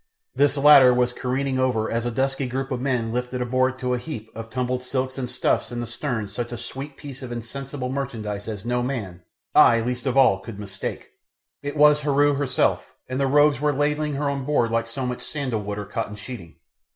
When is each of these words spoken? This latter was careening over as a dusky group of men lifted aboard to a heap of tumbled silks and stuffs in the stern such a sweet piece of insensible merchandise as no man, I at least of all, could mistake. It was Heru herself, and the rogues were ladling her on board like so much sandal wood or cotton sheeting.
This 0.33 0.57
latter 0.57 0.91
was 0.95 1.13
careening 1.13 1.59
over 1.59 1.87
as 1.91 2.07
a 2.07 2.09
dusky 2.09 2.47
group 2.47 2.71
of 2.71 2.81
men 2.81 3.13
lifted 3.13 3.39
aboard 3.39 3.77
to 3.77 3.93
a 3.93 3.99
heap 3.99 4.31
of 4.33 4.49
tumbled 4.49 4.81
silks 4.81 5.19
and 5.19 5.29
stuffs 5.29 5.71
in 5.71 5.79
the 5.79 5.85
stern 5.85 6.27
such 6.27 6.51
a 6.51 6.57
sweet 6.57 6.97
piece 6.97 7.21
of 7.21 7.31
insensible 7.31 7.87
merchandise 7.89 8.47
as 8.47 8.65
no 8.65 8.81
man, 8.81 9.21
I 9.53 9.77
at 9.79 9.85
least 9.85 10.07
of 10.07 10.17
all, 10.17 10.39
could 10.39 10.57
mistake. 10.57 11.11
It 11.61 11.77
was 11.77 11.99
Heru 12.01 12.33
herself, 12.33 12.95
and 13.07 13.19
the 13.19 13.27
rogues 13.27 13.61
were 13.61 13.73
ladling 13.73 14.15
her 14.15 14.27
on 14.27 14.43
board 14.43 14.71
like 14.71 14.87
so 14.87 15.05
much 15.05 15.21
sandal 15.21 15.61
wood 15.61 15.77
or 15.77 15.85
cotton 15.85 16.15
sheeting. 16.15 16.55